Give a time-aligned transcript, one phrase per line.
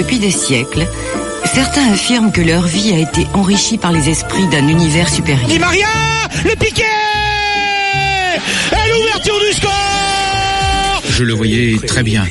[0.00, 0.88] Depuis des siècles,
[1.44, 5.46] certains affirment que leur vie a été enrichie par les esprits d'un univers supérieur.
[5.46, 5.88] Di Maria,
[6.42, 6.84] le piqué
[8.72, 12.24] Et l'ouverture du score Je le voyais très bien.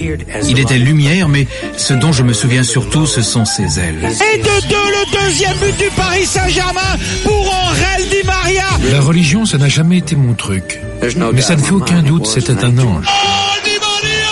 [0.47, 1.45] Il était lumière, mais
[1.77, 4.09] ce dont je me souviens surtout, ce sont ses ailes.
[4.33, 9.45] Et de deux, le deuxième but du Paris Saint-Germain pour Angel Di Maria La religion,
[9.45, 10.81] ça n'a jamais été mon truc.
[11.03, 13.05] Mais ça ne fait aucun doute, c'était un ange.
[13.07, 14.31] Oh, Di Maria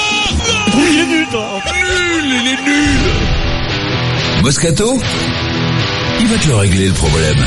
[0.74, 1.08] Il est.
[1.08, 3.17] Nul, il est nul
[4.48, 4.98] Moscato
[6.22, 7.46] Il va te le régler le problème.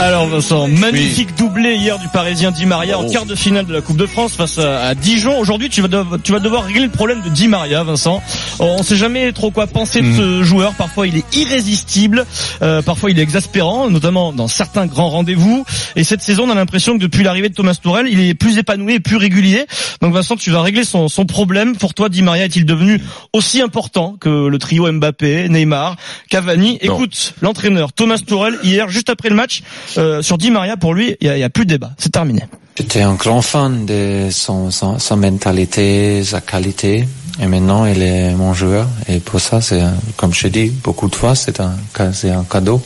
[0.00, 3.04] Alors Vincent, magnifique doublé hier du Parisien Di Maria Oh.
[3.04, 5.38] en quart de finale de la Coupe de France face à, à Dijon.
[5.38, 8.20] Aujourd'hui, tu vas, dev- tu vas devoir régler le problème de Di Maria, Vincent.
[8.58, 10.16] On sait jamais trop quoi penser de Hmm.
[10.16, 10.74] ce joueur.
[10.74, 12.26] Parfois, il est irrésistible.
[12.62, 15.64] euh, parfois, il est exaspérant, notamment dans certains grands rendez-vous.
[15.96, 18.58] Et cette saison, on a l'impression que depuis l'arrivée de Thomas Tourel, il est plus
[18.58, 19.64] épanoui et plus régulier.
[20.02, 21.76] Donc Vincent, tu vas régler son, son problème.
[21.76, 23.00] Pour toi, Di Maria est-il devenu
[23.32, 25.96] aussi important que le trio Mbappé, Neymar,
[26.30, 26.72] Cavani?
[26.82, 26.94] Non.
[26.94, 29.62] Écoute, l'entraîneur Thomas Tourel hier, juste après le match,
[29.98, 31.90] euh, sur Di Maria, pour lui, il y a, il y a plus de débat.
[31.98, 32.42] C'est terminé.
[32.76, 37.06] J'étais un grand fan de son, son, sa mentalité, sa qualité.
[37.40, 38.86] Et maintenant, il est mon joueur.
[39.08, 41.72] Et pour ça, c'est, un- comme je dis beaucoup de fois, c'est un,
[42.12, 42.82] c'est un cadeau.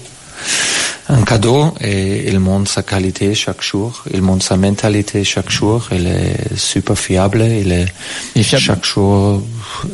[1.10, 4.04] Un cadeau et il montre sa qualité chaque jour.
[4.12, 5.88] Il montre sa mentalité chaque jour.
[5.90, 7.42] Il est super fiable.
[7.42, 7.86] Il est,
[8.34, 8.62] Il est fiable.
[8.64, 9.42] chaque jour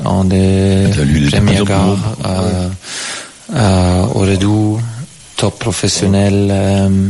[0.05, 0.89] en des
[1.31, 2.69] premiers gars, euh,
[3.55, 4.81] euh, au redout,
[5.37, 7.09] top professionnel, euh,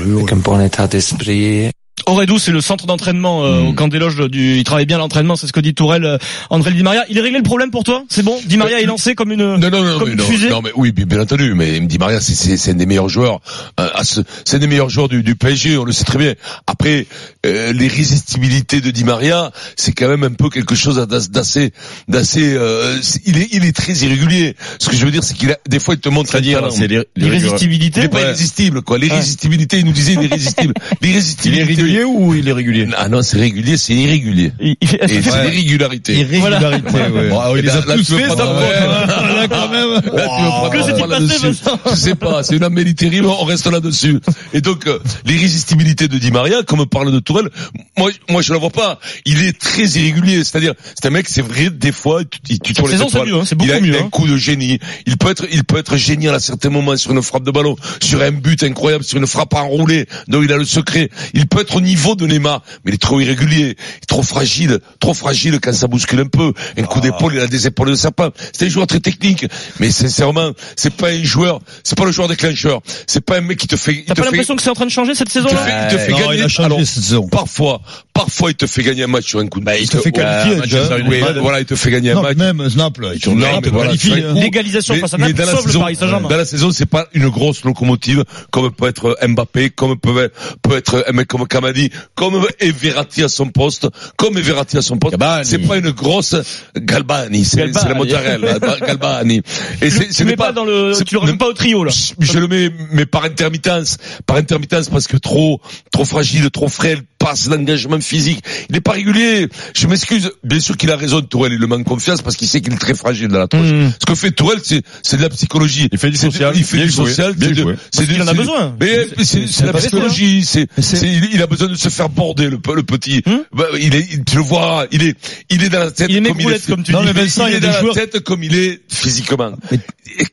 [0.00, 1.70] avec un bon état d'esprit.
[2.08, 3.68] Auredou, c'est le centre d'entraînement euh, Hmm.
[3.68, 4.56] au camp des loges du.
[4.56, 6.04] Il travaille bien l'entraînement, c'est ce que dit Tourelle.
[6.04, 6.18] Euh,
[6.50, 8.04] André Di Maria, il a réglé le problème pour toi?
[8.08, 8.38] C'est bon?
[8.46, 10.48] Di Maria est lancé comme une Non, non, non, comme mais une non, fusée?
[10.50, 13.40] non, mais oui, bien, entendu, mais Di Maria, c'est, c'est, c'est un des meilleurs joueurs,
[13.80, 16.18] euh, à ce- c'est un des meilleurs joueurs du, du PSG, on le sait très
[16.18, 16.34] bien.
[16.66, 17.06] Après,
[17.46, 21.72] euh, l'irrésistibilité de Di Maria, c'est quand même un peu quelque chose d'as- d'assez,
[22.08, 24.56] d'assez, euh, il est, il est très irrégulier.
[24.78, 26.68] Ce que je veux dire, c'est qu'il a, des fois, il te montre talent.
[26.80, 28.02] Il L'irrésistibilité.
[28.02, 28.98] est pas irrésistible, quoi.
[28.98, 30.74] L'irrésistibilité, il nous disait, il est irrésistible.
[31.02, 31.97] L'irrésistibilité.
[32.04, 32.88] Ou il est régulier?
[32.96, 34.52] Ah non, c'est régulier, c'est irrégulier.
[34.60, 36.14] Il- Et c'est l'irrégularité.
[36.14, 37.28] Irrégularité, ouais.
[37.28, 40.00] Bon, il les a tous fait, ça, là, quand même.
[40.70, 41.52] Que la s'est-il passé,
[41.90, 44.20] Je sais pas, c'est une amélie terrible, on reste là-dessus.
[44.52, 47.48] Et donc, euh, l'irrésistibilité de Di Maria, comme on parle de Tourelle,
[47.96, 48.98] moi, moi je la vois pas.
[49.24, 52.90] Il est très irrégulier, c'est-à-dire, c'est un mec, c'est vrai, des fois, tu, tu tournes
[52.90, 53.28] les étoiles.
[53.28, 54.02] mieux, hein, beaucoup il a, mieux, il a hein.
[54.06, 54.78] un coup de génie.
[55.06, 57.76] Il peut être, il peut être génial à certains moments sur une frappe de ballon,
[58.02, 60.06] sur un but incroyable, sur une frappe enroulée.
[60.28, 61.08] Donc il a le secret.
[61.34, 64.22] Il peut être au niveau de Neymar, mais il est trop irrégulier, il est trop
[64.22, 66.52] fragile, trop fragile quand ça bouscule un peu.
[66.76, 68.30] Un coup d'épaule, il a des épaules de serpent.
[68.52, 69.46] C'est un joueur très technique,
[69.80, 72.80] mais sincèrement, c'est pas un joueur, c'est pas le joueur déclencheur.
[73.06, 74.86] C'est pas un mec qui te fait, il T'as pas l'impression que c'est en train
[74.86, 75.54] de changer cette il te fait,
[75.84, 76.34] il te fait Non, gagner.
[76.38, 77.28] il a changé Alors, cette saison.
[77.28, 77.80] parfois,
[78.12, 80.54] parfois, il te fait gagner un match sur un coup de il te fait qualifier,
[80.56, 80.96] Ouais, déjà.
[81.06, 82.36] oui, voilà, il te fait gagner un Non, match.
[82.36, 84.14] même Snap, là, il là, il te qualifie.
[84.34, 86.28] L'égalisation face à Naples dans la sauve le saison- Paris Saint-Germain.
[86.28, 90.30] Dans la saison, c'est pas une grosse locomotive, comme peut être Mbappé, comme peut,
[90.62, 94.76] peut être un mec comme Kamadi, comme est Verratti à son poste, comme est Verratti
[94.78, 95.16] à son poste.
[95.44, 96.34] C'est pas une grosse
[96.76, 99.42] Galbani, c'est la mozzarella, Galbani.
[99.82, 101.92] Et Tu n'est mets pas dans le, tu le rajoutes pas au trio là.
[102.18, 105.60] je le mets, mais par intermittence, par intermittence parce que trop,
[105.92, 108.42] trop fragile, trop frêle, passe l'engagement physique.
[108.68, 109.48] Il n'est pas régulier.
[109.76, 110.30] Je m'excuse.
[110.44, 111.52] Bien sûr qu'il a raison, Tourelle.
[111.54, 113.70] Il le manque confiance parce qu'il sait qu'il est très fragile dans la tronche.
[113.72, 113.90] Mmh.
[114.00, 115.88] Ce que fait Tourelle, c'est, c'est de la psychologie.
[115.90, 116.52] Il fait du de- social.
[116.54, 117.34] Il fait du social.
[117.36, 118.76] C'est de- de- qu'il en a de- besoin.
[118.80, 120.44] Mais c'est, c'est la pas bête, psychologie.
[120.44, 120.68] C'est,
[121.02, 123.22] il, il a besoin de se faire border, le, le petit.
[123.26, 125.16] Hum Bah, il est, il- tu le vois, il est,
[125.50, 126.66] il est dans la tête Il est comme il est.
[126.66, 127.06] comme tu Non, dis.
[127.06, 129.52] mais Vincent, il est dans la tête comme il est physiquement.
[129.72, 129.78] Et-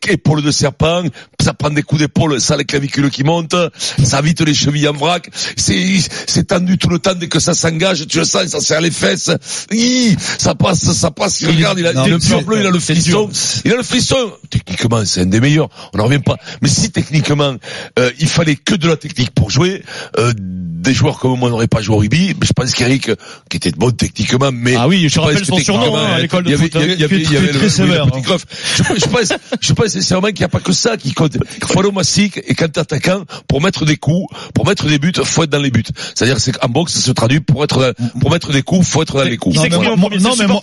[0.07, 1.03] Épaule de serpent,
[1.41, 3.55] ça prend des coups d'épaule, ça les clavicules qui montent,
[4.03, 5.97] ça vite les chevilles en vrac, c'est
[6.27, 8.91] c'est tendu tout le temps dès que ça s'engage, tu le sens, ça serre les
[8.91, 9.31] fesses,
[9.71, 12.59] Hi, ça passe, ça passe, il regarde, il a non, il a le pur bleu,
[12.61, 13.29] il a le frisson,
[13.65, 14.15] il a le frisson.
[14.49, 16.37] Techniquement, c'est un des meilleurs, on n'en revient pas.
[16.61, 17.55] Mais si techniquement,
[17.99, 19.83] euh, il fallait que de la technique pour jouer,
[20.19, 23.09] euh, des joueurs comme moi n'auraient pas joué au rugby, je pense qu'Eric,
[23.49, 26.19] qui était bon techniquement, mais Ah oui, je pense rappelle son surnom techniquement, hein, à
[26.19, 26.71] l'école de avait- foot.
[26.75, 28.37] il y avait- il y avait- il y avait Très le- sévère, le hein.
[28.75, 31.35] Je, je pense, je pense sincèrement qu'il n'y a pas que ça qui compte.
[31.35, 34.85] Il faut aller au massique et quand t'es attaquant, pour mettre des coups, pour mettre
[34.87, 35.83] des buts, faut être dans les buts.
[36.15, 39.17] C'est-à-dire, c'est qu'en boxe, ça se traduit pour être, pour mettre des coups, faut être
[39.17, 39.57] dans les coups.
[39.57, 39.69] En le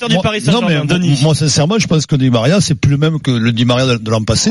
[0.09, 0.83] du Paris non, mais
[1.23, 3.87] moi, sincèrement, je pense que Di Maria, c'est plus le même que le Di Maria
[3.87, 4.51] de, de l'an passé.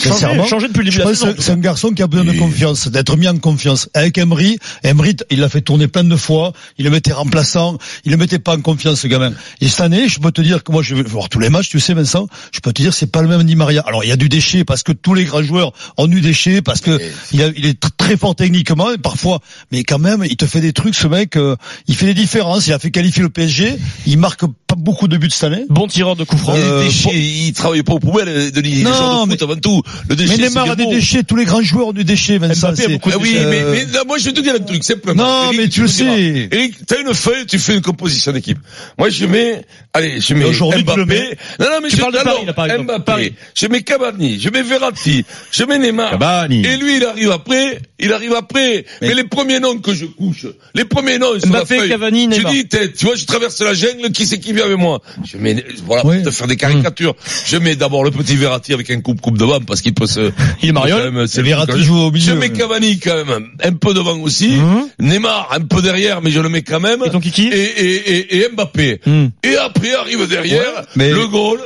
[0.00, 2.36] Changé, changé depuis le début je de la C'est un garçon qui a besoin de
[2.38, 3.88] confiance, d'être mis en confiance.
[3.94, 8.10] Avec Emery, Emery, il l'a fait tourner plein de fois, il le mettait remplaçant, il
[8.10, 9.32] le mettait pas en confiance, ce gamin.
[9.60, 11.68] Et cette année, je peux te dire que moi, je vais voir tous les matchs,
[11.68, 13.82] tu sais, Vincent, je peux te dire, c'est pas le même Di Maria.
[13.86, 16.62] Alors, il y a du déchet parce que tous les grands joueurs ont du déchet,
[16.62, 16.98] parce que
[17.32, 19.40] il, a- il est tr- très fort techniquement, et parfois,
[19.70, 21.54] mais quand même, il te fait des trucs, ce mec, euh,
[21.86, 25.16] il fait des différences, il a fait qualifier le PSG, il marque pas beaucoup de
[25.16, 25.64] buts cette année.
[25.68, 26.54] Bon tireur de coup franc.
[26.56, 28.70] Il Euh, est déchet, il travaille pas aux poubelles, Denis.
[28.72, 29.82] Il est Non, joueur de mais- foot avant tout.
[30.08, 32.68] Le déchet, Mais Neymar a des déchets, tous les grands joueurs ont du déchet, Vincent.
[32.68, 34.54] Mbappé a c'est- beaucoup de Ah oui, mais, mais là, moi je vais te dire
[34.54, 35.22] un truc simplement.
[35.22, 36.48] Non, Eric, mais tu le sais.
[36.50, 38.58] Eric, t'as une feuille, tu fais une composition d'équipe.
[38.98, 41.04] Moi je mets, allez, je mets tu le Mbappé.
[41.06, 41.36] mets.
[41.60, 42.84] Non, non, mais Tu je parles de Paris, là, par exemple.
[42.84, 43.04] Mbappé.
[43.04, 43.34] Paris.
[43.54, 46.10] Je mets Cavani, je mets Verratti, je mets Neymar.
[46.12, 46.64] Cavani.
[46.64, 48.84] Et lui, il arrive après, il arrive après.
[49.00, 51.88] Mais, les premiers noms que je couche, les premiers noms sur Mbappé, la feuille.
[51.90, 52.52] Cavani, je Neymar.
[52.52, 55.00] dis, tête, tu vois, je traverse la jungle, qui c'est qui vient avec moi?
[55.24, 57.14] Je mets, voilà, pour te faire des caricatures.
[57.46, 60.32] Je mets d'abord le petit Verratti avec un coupe-coupe devant parce qu'il peut se,
[60.62, 62.50] Il est même, c'est Verratti je- joue au milieu, Je mets.
[62.50, 64.50] Cavani quand même un peu devant aussi.
[64.50, 64.88] Mhm.
[65.00, 67.02] Neymar un peu derrière, mais je le mets quand même.
[67.06, 69.00] Et ton kiki et, et, et, et Mbappé.
[69.06, 69.28] Hmm.
[69.42, 71.58] Et après arrive derrière Ouais, mais- le goal.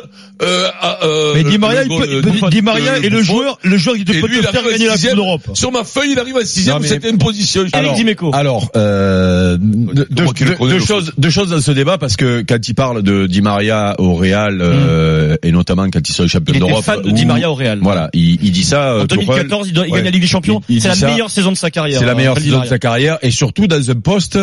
[0.43, 2.61] Euh, à, euh, Mais Di le Maria, il goal peut, de il peut- Buffon, Di
[2.61, 3.35] Maria de est le Buffon.
[3.37, 5.43] joueur, le joueur qui te peut lui, te faire gagner la Coupe d'Europe.
[5.55, 6.83] Sur ma feuille, il arrive à sixième.
[6.83, 7.65] C'était une position.
[7.75, 8.31] Eric Dimeco.
[8.35, 12.45] Alors, euh, deux, le deux- deux le choses, deux choses dans ce débat parce que
[12.47, 16.59] quand il parle de Di Maria au Real euh, et notamment quand il sera champion
[16.59, 17.79] d'Europe, fan de Di Maria au Real.
[17.83, 18.91] Voilà, il, il dit ça.
[18.93, 19.25] euh, En Tuchel.
[19.27, 19.99] 2014, il, doit- il Ouais.
[19.99, 20.61] gagne la Ligue des Champions.
[20.69, 21.07] C'est la ça.
[21.09, 21.99] meilleure saison de sa carrière.
[22.01, 24.39] C'est la meilleure Di saison de sa carrière et surtout dans un poste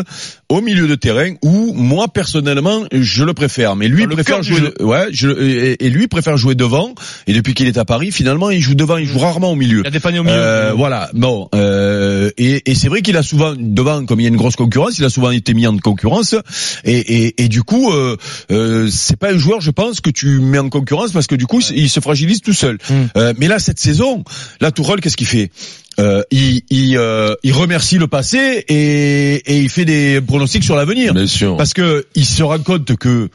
[0.50, 3.75] au milieu de terrain où moi personnellement je le préfère.
[3.75, 4.39] Mais lui le préfère
[4.80, 6.94] ouais, je, et, lui préfère jouer devant.
[7.27, 9.81] Et depuis qu'il est à Paris, finalement, il joue devant, il joue rarement au milieu.
[9.83, 10.35] Il a dépanné au milieu.
[10.35, 14.25] Euh, voilà, bon, euh, et, et c'est vrai qu'il a souvent devant, comme il y
[14.25, 16.35] a une grosse concurrence, il a souvent été mis en concurrence,
[16.83, 18.18] et, et, et du coup, euh,
[18.51, 21.45] euh, c'est pas un joueur, je pense, que tu mets en concurrence parce que du
[21.45, 22.77] coup, il se fragilise tout seul.
[23.18, 24.24] Euh, mais là, cette saison,
[24.62, 25.51] là, Tourelle, qu'est-ce qu'il fait?
[26.00, 30.75] Euh, il, il, euh, il remercie le passé et, et il fait des pronostics sur
[30.75, 31.13] l'avenir.
[31.13, 31.57] Bien sûr.
[31.57, 33.30] Parce que il se rend compte que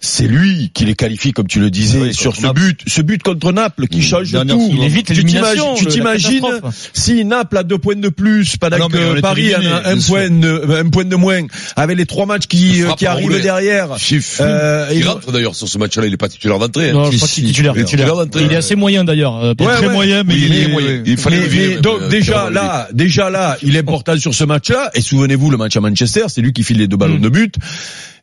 [0.00, 2.60] c'est lui qui les qualifie, comme tu le disais, Oui, sur ce Naples.
[2.60, 4.70] but, ce but contre Naples qui change dernière tout.
[4.70, 6.42] Il évite Tu l'élimination, t'imagines-
[6.92, 10.74] si Naples a deux points de plus pendant Ah que Paris a un, point de,
[10.78, 11.40] un point de moins,
[11.74, 13.96] avec les trois matchs qui, Frappe qui arrivent derrière.
[13.98, 14.42] Chiffre.
[14.42, 16.90] Euh, il et- rentre d'ailleurs sur ce match-là, il est pas titulaire d'entrée.
[16.90, 16.92] hein.
[16.92, 17.72] Non, je crois qu'il est titulaire.
[17.74, 18.06] il est titulaire.
[18.08, 18.44] titulaire d'entrée.
[18.44, 19.42] Il est assez moyen d'ailleurs.
[19.42, 19.92] euh, Ouais, Très ouais.
[19.94, 21.02] moyen, mais Oui, il est, moyen.
[21.06, 22.54] Il fallait le virer, donc euh, déjà Cavani.
[22.54, 24.90] là, déjà là, il est important sur ce match-là.
[24.94, 27.20] Et souvenez-vous le match à Manchester, c'est lui qui file les deux ballons Mm.
[27.22, 27.54] de but.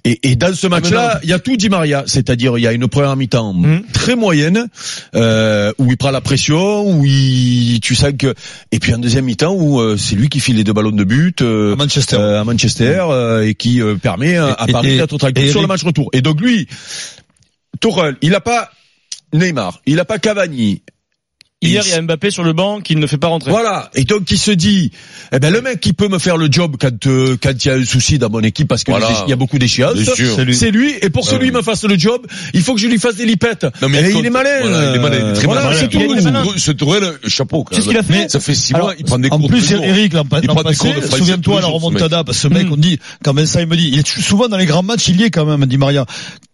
[0.04, 2.72] Et, et dans ce match-là, il y a tout Di Maria, c'est-à-dire il y a
[2.74, 3.82] une première mi-temps Mm.
[3.94, 4.68] très moyenne
[5.16, 8.34] euh, où il prend la pression, où il, tu sens que,
[8.72, 11.04] et puis en deuxième mi-temps où euh, c'est lui qui file les deux ballons de
[11.04, 12.16] but euh, À Manchester.
[12.18, 15.84] euh, à Manchester euh, et qui euh, permet à, Paris d'être tranquille sur le match
[15.84, 16.10] retour.
[16.14, 16.68] Et donc lui,
[17.80, 18.72] Tourelle, il a pas
[19.34, 20.82] Neymar, il a pas Cavani,
[21.64, 23.52] Hier, il y a Mbappé sur le banc qui ne fait pas rentrer.
[23.52, 23.92] voilà.
[23.94, 24.92] Et donc il se dit,
[25.32, 27.72] eh ben le mec qui peut me faire le job quand euh, quand il y
[27.72, 29.26] a un souci dans mon équipe parce qu'il Voilà.
[29.28, 30.56] y a beaucoup d'échéances, c'est lui.
[30.56, 30.94] C'est lui.
[31.04, 32.26] Et pour que Ouais, lui me fasse le job,
[32.56, 33.68] il faut que je lui fasse des lipettes.
[33.80, 34.50] Non, mais Eh, il il, est malin.
[34.62, 35.76] Voilà, il est malin, il est très Voilà, malin.
[35.78, 36.24] c'est Il est tout.
[36.24, 36.46] malin.
[36.58, 37.64] Ce Tourelle, chapeau.
[37.64, 38.04] quand Qu'est-ce même.
[38.04, 39.70] qu'il a fait Ça fait six Alors, mois, il prend des En cours plus, tous
[39.70, 39.86] les jours.
[39.86, 42.42] Eric, l'an Il l'an prend des cours passé, de souviens-toi la ce remontada, parce que
[42.42, 44.82] ce mec, on dit, quand Vincent il me dit, il est souvent dans les grands
[44.84, 46.08] matchs, il y est quand même, dit Maria.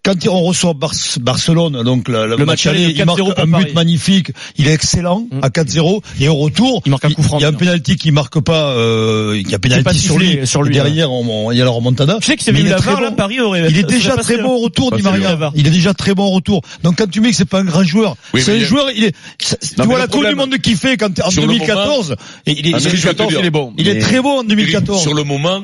[0.08, 3.34] Quand on reçoit Bar- Barcelone, donc le, le Le match match aller il marque 4-0
[3.34, 5.40] pour un but magnifique, il est excellent Mm.
[5.42, 7.40] à 4-0, et au retour, Il marque un coup franc.
[7.40, 10.48] il y a un penalty qui marque pas, euh, il y a penalty sur lui,
[10.48, 12.20] sur lui, et derrière, on- il y a la remontada.
[12.22, 13.16] Tu sais que c'est il très VAR, là, bon.
[13.18, 13.68] Paris aurait.
[13.70, 15.30] Il est déjà très passé, bon au retour, Maria.
[15.32, 15.52] la VAR.
[15.56, 16.62] Il est déjà très bon au retour.
[16.84, 19.04] Donc quand tu mets que c'est pas un grand joueur, Oui, c'est un joueur, il
[19.04, 22.16] est, c'est- tu vois la Coupe du Monde qu'il fait quand, en Sur le 2014,
[22.46, 23.40] et il est, En ce que je veux te 2014, dire.
[23.42, 23.74] il est bon.
[23.78, 25.02] il est Mais- très bon en 2014.
[25.02, 25.64] Sur le moment,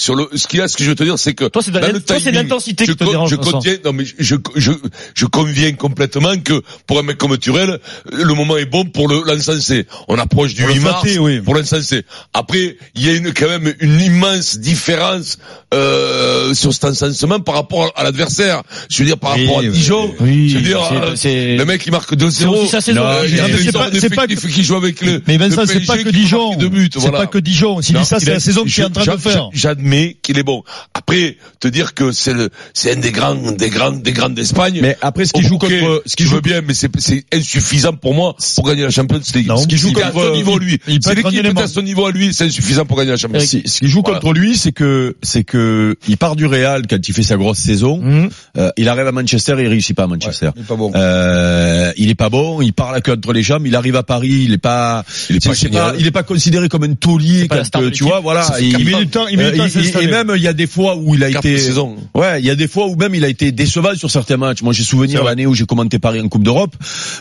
[0.00, 1.60] sur le, ce qu'il y a, ce que je veux te dire, c'est que Toi,
[1.60, 4.70] c'est de- c'est l'intensité je qui con- dérange, Je contiens, non mais je, je,
[5.14, 7.80] je conviens complètement que pour un mec comme Turel,
[8.12, 9.86] le moment est bon pour le l'encenser.
[10.06, 11.40] On approche du Pour le 8 mars oui.
[11.40, 12.04] pour l'encenser.
[12.32, 15.38] Après, il y a une quand même une immense différence
[15.74, 18.62] euh, sur cet encensement par rapport à l'adversaire.
[18.88, 20.14] Je veux dire par Oui, rapport à Dijon.
[20.20, 22.48] Oui, je veux dire, c'est- euh, c'est- le mec il marque C'est 2-0.
[22.62, 23.02] aussi sa saison.
[23.04, 23.26] Euh,
[23.62, 23.72] c'est
[24.14, 25.20] pas- c'est qui jouent avec le.
[25.26, 26.56] Mais Vincent, c'est pas que qui Dijon.
[26.96, 27.80] C'est pas que Dijon.
[27.80, 29.50] Dit ça, c'est la saison qu'il est en train de faire.
[29.88, 30.62] J'admets qu'il est bon.
[30.94, 34.78] Après, te dire que c'est le, c'est un des grands, des grands, des grands d'Espagne.
[34.82, 38.14] Mais après, ce qui joue contre, ce qui joue bien, mais c'est, c'est insuffisant pour
[38.14, 39.46] moi pour gagner la Champions League.
[39.46, 40.78] Non, ce qui joue contre son niveau lui.
[40.86, 43.62] il C'est l'équipe à son niveau à lui, c'est insuffisant pour gagner la Champions League.
[43.66, 44.20] Ce qui joue Voilà.
[44.20, 47.58] contre lui, c'est que c'est que il part du Real quand il fait sa grosse
[47.58, 47.98] saison.
[47.98, 48.28] Mhm.
[48.58, 50.50] Euh, il arrive à Manchester, et il réussit pas à Manchester.
[50.56, 50.92] Il est pas bon.
[50.94, 54.02] Euh, il est pas bon, il part la queue entre les jambes, il arrive à
[54.02, 55.96] Paris, il est pas, Il est pas génial.
[55.98, 58.46] il est pas considéré comme un taulier pas quand, euh, tu vois, voilà.
[58.60, 60.96] Il, met du temps, il met du temps et même il y a des fois
[60.96, 61.96] où il a Quatre été, saisons.
[62.14, 64.62] ouais, il y a des fois où même il a été décevant sur certains matchs.
[64.62, 66.74] Moi, j'ai souvenir l'année où j'ai commenté Paris en Coupe d'Europe.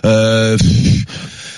[0.05, 0.57] Euh,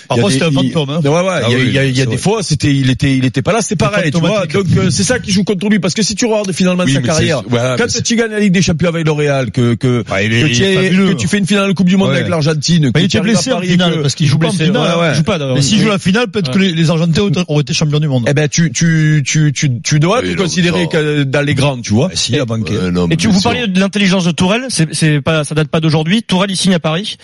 [0.10, 1.00] Par il y a contre, des- c'était un fantôme, hein.
[1.04, 2.18] Ouais, ouais, Ah il y a, oui, il y a- il y a c'est des
[2.18, 4.46] fois, c'était, il était, il était pas là, c'était pareil, tu vois.
[4.48, 6.94] Donc, euh, c'est ça qui joue contre lui, parce que si tu regardes finalement Oui,
[6.94, 9.76] sa carrière, c'est- voilà, quand c'est- tu gagnes la Ligue des Champions avec L'Oréal, que,
[9.76, 11.10] que, il que, est- tu il est es- fabuleux.
[11.10, 12.16] que tu fais une finale de Coupe du Monde Ouais.
[12.18, 14.40] avec l'Argentine, Mais que il tu était blessé en et finale que- parce qu'il joue
[14.40, 14.72] pas en finale.
[14.98, 15.10] ouais, ouais.
[15.12, 15.56] il joue pas d'ailleurs.
[15.56, 18.26] Mais s'il joue la finale, peut-être que les, Argentins auraient- été champions du monde.
[18.28, 20.88] eh ben, tu, tu, tu, tu, tu dois te considérer
[21.26, 22.10] dans les grands, tu vois.
[22.12, 22.74] Ah, si, à banquet.
[22.76, 25.80] Euh, Et tu vous parliez de l'intelligence de Tourelle, c'est c'est pas ça date pas
[25.80, 26.24] d'aujourd'hui.
[26.24, 27.18] Tourelle il signe à Paris,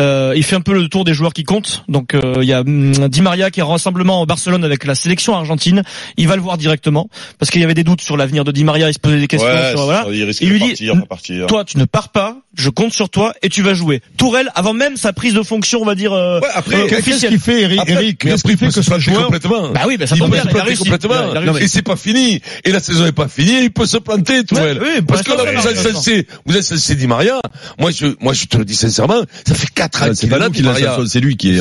[0.00, 1.84] euh, il fait un peu le tour des joueurs qui comptent.
[1.88, 4.84] Donc euh, il y a hum, Di Maria qui est en rassemblement en Barcelone avec
[4.84, 5.82] la sélection argentine.
[6.16, 7.08] Il va le voir directement
[7.38, 8.88] parce qu'il y avait des doutes sur l'avenir de Di Maria.
[8.88, 9.48] Il se posait des questions.
[9.70, 10.06] sur, voilà.
[10.10, 11.46] il lui dit, partir, pas partir.
[11.46, 14.00] Toi tu ne pars pas, je compte sur toi et tu vas jouer.
[14.16, 16.12] Tourelle avant même sa prise de fonction, on va dire.
[16.12, 18.82] euh, Ouais, après, euh, Qu'est-ce qu'il fait, Eric, Après, Eric Qu'est-ce qu'il fait que ce
[18.82, 19.70] planter joueur complètement.
[19.70, 20.82] Bah oui, bah ça tombe bien, il a réussi.
[20.84, 21.14] complètement.
[21.14, 21.64] Il a- il a Non, mais- réussi.
[21.64, 22.40] et c'est pas fini.
[22.64, 23.62] Et la saison est pas finie.
[23.62, 24.78] Il peut se planter, tout Ouais, elle.
[24.82, 27.40] oui, pour Parce que là, vous êtes censé, vous êtes censé Di Maria.
[27.78, 30.38] Moi, je, moi, je te le dis sincèrement, ça fait quatre ans C'est qu'il est
[30.38, 31.58] là, c'est lui qui est,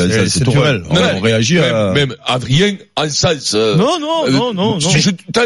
[0.90, 1.92] On, on réagit à...
[1.94, 3.54] Même, Adrien, en sens.
[3.56, 4.80] euh, Non non euh, non non non.
[4.80, 5.00] Je,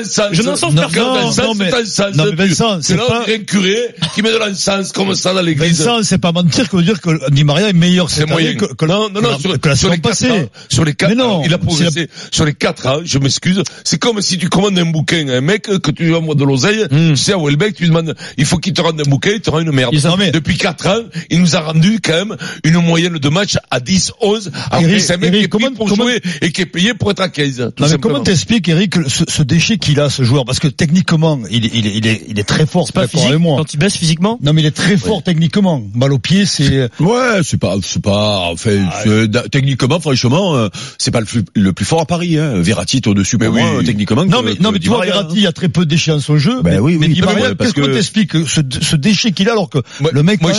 [0.03, 0.27] sens.
[0.31, 2.15] Je n'en sens Non, Non, sens, non, mais- sens.
[2.15, 3.77] non, mais tu- Vincent, c'est pas- un curé
[4.13, 5.79] qui met de l'encens comme ça dans l'église.
[5.81, 8.65] Vincent, c'est pas mentir que de dire que Di Maria est meilleur cette année que,
[8.73, 10.31] que non, non, non, sur, que la saison les quatre passée.
[10.31, 12.09] ans, sur les quatre non, ans, il a progressé.
[12.31, 15.41] Sur les quatre ans, je m'excuse, c'est comme si tu commandes un bouquin à un
[15.41, 18.45] mec, que tu lui envoies de l'oseille, tu sais, à Welbeck, tu lui demandes, il
[18.45, 19.93] faut qu'il te rende un bouquin, il te rend une merde.
[20.33, 24.11] Depuis quatre ans, il nous a rendu quand même une moyenne de match à 10,
[24.21, 26.21] 11, alors Eric, que c'est un mec Eric, qui est payé comment- pour comment- jouer
[26.41, 27.71] et qui est payé pour être à 15.
[27.75, 30.45] tout Non, comment t'expliques, Eric, ce, ce déchet qu'il a, ce joueur?
[30.45, 33.07] Parce que techniquement, il, est- il, est- il, est, il est très fort, C'est pas
[33.07, 33.57] physique avec moi.
[33.57, 34.39] quand il baisse physiquement?
[34.41, 35.81] Non, mais il est très fort techniquement.
[35.95, 36.89] Balle au pied, c'est...
[36.99, 41.73] Ouais, c'est pas, c'est pas, enfin, Ah, techniquement, franchement, euh, c'est pas le plus, le
[41.73, 42.53] plus fort à Paris, hein.
[42.61, 43.77] Verratti est au-dessus pour moi, oui.
[43.77, 44.25] euh, techniquement.
[44.25, 45.37] Non, que- mais, non, mais tu vois, Verratti, hein.
[45.37, 46.61] il y a très peu de déchets dans son jeu.
[46.61, 47.21] Ben mais, oui, mais oui.
[47.25, 49.79] Mais qu'est-ce que que- t'expliques ce, ce déchet qu'il a alors que
[50.11, 50.51] le mec, moi,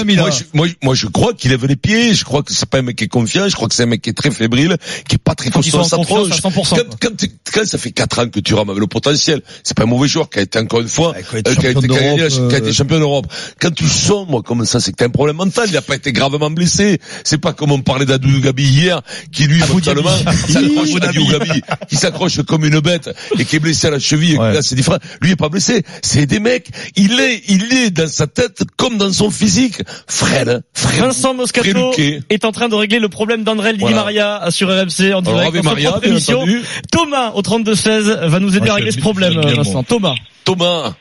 [0.83, 2.15] moi, je crois qu'il lève les pieds.
[2.15, 3.49] Je crois que c'est pas un mec qui est confiant.
[3.49, 4.77] Je crois que c'est un mec qui est très fébrile,
[5.09, 5.67] qui est pas très tronche.
[5.75, 9.43] à 100%, Quand, quand, quand ça fait quatre ans que tu rames avec le potentiel,
[9.63, 11.57] c'est pas un mauvais joueur qui a été encore une fois, Ouais, qui a été
[11.57, 13.27] qui a champion été, qui a gagné la- d'Europe, qui a été champion d'Europe.
[13.61, 15.67] Quand tu sombres comme ça, c'est que t'as un problème mental.
[15.71, 17.01] Il a pas été gravement blessé.
[17.25, 19.03] C'est pas comme on parlait d'Adou Gabi hier,
[19.33, 19.73] qui lui, Dhabi.
[19.73, 20.11] mentalement,
[21.89, 24.39] qui s'accroche comme une bête et qui est blessé à la cheville.
[24.39, 24.53] Ouais.
[24.55, 24.99] Là, c'est différent.
[25.21, 25.83] Lui est pas blessé.
[26.03, 26.69] C'est des mecs.
[26.97, 29.83] Il est, il est dans sa tête comme dans son physique.
[30.07, 31.01] Fred, Fred.
[31.01, 31.93] Vincent Moscato
[32.31, 33.97] est en train de régler le problème d'André Di Voilà.
[33.97, 34.16] Maria
[34.51, 36.39] sur RMC en direct Ave Maria, émission.
[36.41, 36.63] entendu.
[36.91, 39.83] Thomas au 32-16 va nous aider Moi, à régler ce problème, Vincent.
[39.83, 40.15] Thomas.
[40.45, 40.95] Thomas.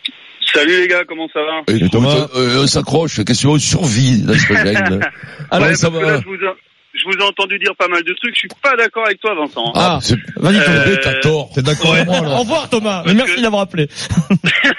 [0.53, 1.89] Salut les gars, comment ça va?
[1.89, 5.00] Thomas euh, on s'accroche, question on survie dans ce.
[5.51, 6.01] Alors, Ouais, ça que va.
[6.12, 6.48] là, je vous, ai,
[6.97, 9.35] je vous ai entendu dire pas mal de trucs, je suis pas d'accord avec toi
[9.35, 9.71] Vincent.
[9.75, 10.87] Ah, Ah, c'est- vas-y, Thomas.
[10.87, 11.49] Euh, t'as tort.
[11.53, 13.87] T'es d'accord avec moi, Au revoir Thomas, Parce merci que- d'avoir appelé.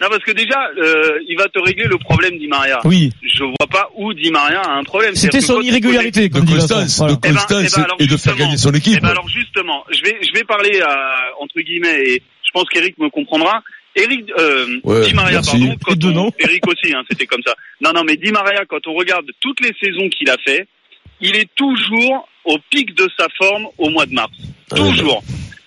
[0.00, 2.80] Non parce que déjà, euh, il va te régler le problème Di Maria.
[2.84, 5.14] Oui, Je vois pas où Di Maria a un problème.
[5.14, 6.98] c'était son irrégularité, De comme dit constance.
[6.98, 7.14] Voilà.
[7.14, 8.94] de Eh ben, constance eh ben, et de faire gagner son équipe.
[8.98, 12.64] Eh ben alors justement, je vais je vais parler à, entre guillemets et je pense
[12.68, 13.62] qu'Eric me comprendra.
[13.94, 15.50] Eric, euh, Ouais, Di Maria, merci.
[15.50, 16.32] pardon, quand on-.
[16.38, 17.54] Eric aussi, hein, c'était comme ça.
[17.82, 20.66] Non, non, mais Di Maria, quand on regarde toutes les saisons qu'il a fait,
[21.22, 24.32] il est toujours au pic de sa forme au mois de mars.
[24.72, 25.22] Ah, Toujours.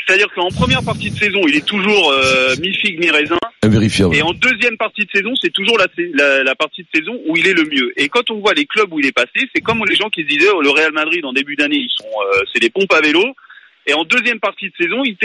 [0.07, 3.39] C'est-à-dire qu'en première partie de saison, il est toujours euh, mi-figue, mi-raisin.
[3.63, 4.15] Invérifiable.
[4.15, 7.35] Et en deuxième partie de saison, c'est toujours la, la, la partie de saison où
[7.35, 7.91] il est le mieux.
[7.97, 10.21] Et quand on voit les clubs où il est passé, c'est comme les gens qui
[10.21, 12.93] se disaient oh, le Real Madrid en début d'année, ils sont, euh, c'est des pompes
[12.93, 13.23] à vélo.
[13.87, 15.15] Et en deuxième partie de saison, il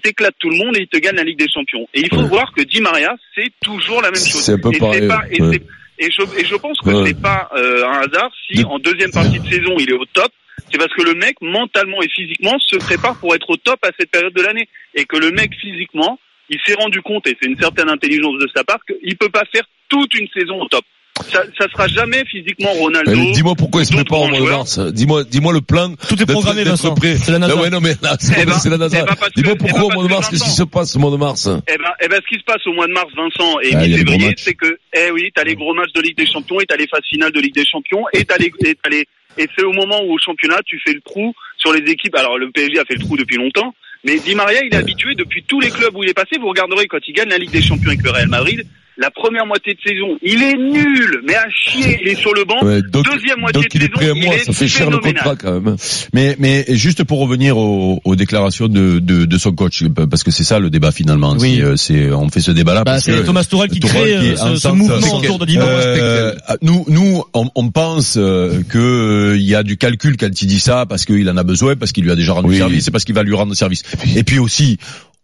[0.00, 1.86] t'éclate tout le monde et il te gagne la Ligue des Champions.
[1.92, 2.28] Et il faut Ouais.
[2.28, 4.42] voir que Di Maria, c'est toujours la même chose.
[4.42, 5.60] C'est un peu et pareil, pas- et, ouais.
[6.00, 9.38] Et je, et je pense que c'est pas euh, un hasard si en deuxième partie
[9.38, 10.32] de saison il est au top.
[10.70, 13.90] C'est parce que le mec, mentalement et physiquement, se prépare pour être au top à
[13.98, 14.68] cette période de l'année.
[14.94, 18.48] Et que le mec, physiquement, il s'est rendu compte, et c'est une certaine intelligence de
[18.54, 20.84] sa part, qu'il peut pas faire toute une saison au top.
[21.32, 23.10] Ça, ça sera jamais physiquement Ronaldo.
[23.10, 24.78] Allez, Dis-moi pourquoi il se d'autres prépare au mois de mars.
[24.78, 25.94] Dis-moi, dis-moi le plan.
[26.08, 26.94] Tout est programmé, d'être Vincent.
[26.94, 27.16] prêt.
[27.18, 27.54] C'est la NASA.
[27.56, 28.98] Ah ouais, non, mais là, c'est Eh ben, c'est la NASA.
[29.02, 30.50] eh ben, parce que- Dis-moi eh ben, pourquoi au parce mois de mars, qu'est-ce qui
[30.50, 31.46] se passe au mois de mars?
[31.68, 33.78] Eh ben, eh ben, ce qui se passe au mois de mars, Vincent, et Ah,
[33.86, 36.76] mi-février, c'est que, eh oui, t'as les gros matchs de Ligue des Champions et t'as
[36.76, 39.04] les phases finales de Ligue des Champions et t'as les, et t'as les,
[39.36, 42.16] et c'est au moment où au championnat tu fais le trou sur les équipes.
[42.16, 43.74] Alors le PSG a fait le trou depuis longtemps,
[44.04, 46.38] mais Di Maria il est habitué depuis tous les clubs où il est passé.
[46.40, 48.64] Vous regarderez quand il gagne la Ligue des Champions avec le Real Madrid,
[49.00, 52.44] la première moitié de saison, il est nul, mais à chier, il est sur le
[52.44, 52.62] banc.
[52.62, 54.52] Ouais, donc, Deuxième moitié donc de il est saison, prêt à il moi, est ça
[54.52, 55.76] fait cher le contrat quand même.
[56.12, 60.30] Mais, mais juste pour revenir aux, aux déclarations de, de, de son coach, parce que
[60.30, 61.34] c'est ça le débat finalement.
[61.38, 61.56] Oui.
[61.56, 64.28] C'est, euh, C'est, on fait ce débat-là Bah, c'est Thomas Tourelle qui Tourelle crée qui
[64.28, 65.72] euh, est ce, ce mouvement c'est autour de que- Di Maria.
[65.74, 70.42] Euh, nous, nous, on, on pense euh, que euh, il y a du calcul quand
[70.42, 72.56] il dit ça parce qu'il en a besoin, parce qu'il lui a déjà rendu Oui.
[72.58, 73.82] service, et parce qu'il va lui rendre service.
[74.14, 74.76] Et puis aussi,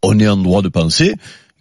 [0.03, 1.15] on est en droit de penser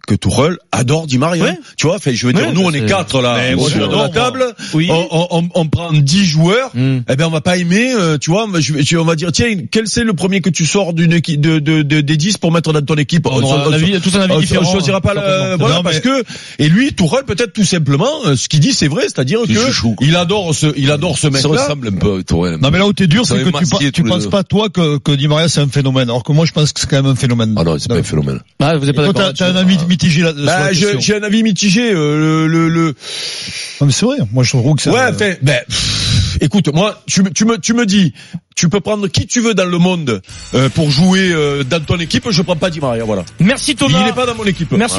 [0.06, 1.44] que Tourelle adore Di Maria.
[1.44, 1.58] Ouais.
[1.76, 3.56] Tu vois, fait, je veux dire, Ouais, nous bah, on est c'est- quatre là Mais
[3.72, 4.44] j'adore, la table.
[4.74, 4.88] Oui.
[4.90, 6.70] On, on- on- prend 10 joueurs.
[6.74, 7.00] Hmm.
[7.10, 8.46] Eh ben on va pas aimer, euh, tu vois.
[8.58, 11.40] Je, je- on va dire tiens, quel c'est le premier que tu sors d'une équipe
[11.40, 13.26] de, de, de- des 10 pour mettre dans ton équipe?
[13.26, 15.76] On aura on- un avis- tous un avis on- différent, On choisira pas le, voilà
[15.76, 16.24] Non, parce mais- que
[16.60, 19.96] et lui Tourelle peut-être tout simplement euh, ce qu'il dit c'est vrai, c'est-à-dire que chouchou,
[20.00, 21.60] il adore ce il adore ce mec Ça là.
[21.62, 22.58] ressemble un peu Tourelle.
[22.60, 25.12] Non mais là où t'es dur, Ça c'est que tu, penses pas toi que, que
[25.12, 27.16] Di Maria c'est un phénomène, alors que moi je pense que c'est quand même un
[27.16, 27.54] phénomène.
[27.56, 28.40] Ah non, c'est pas un phénomène.
[28.60, 29.32] Ah, vous êtes pas d'accord
[29.96, 30.32] mitigé là.
[30.32, 31.92] Bah, j'ai un avis mitigé.
[31.92, 32.94] euh, le, le, le-
[33.80, 34.16] Non, mais c'est vrai.
[34.32, 34.90] Moi je trouve que c'est.
[34.90, 35.12] Ouais,
[35.42, 38.12] ben, pff, écoute, moi, tu, me- tu me, tu me dis,
[38.54, 40.20] tu peux prendre qui tu veux dans le monde
[40.54, 42.30] euh, pour jouer euh, dans ton équipe.
[42.30, 43.24] Je prends pas Di Maria, voilà.
[43.40, 43.98] Merci Thomas.
[44.00, 44.72] Il n'est pas dans mon équipe.
[44.72, 44.94] Merci